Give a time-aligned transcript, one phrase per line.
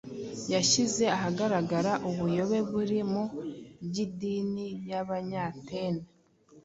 [0.53, 3.23] Yashyize ahagaragara ubuyobe buri mu
[3.85, 6.03] by’idini y’Abanyatene.